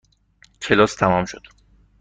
[0.61, 1.41] کلاس تمام شد.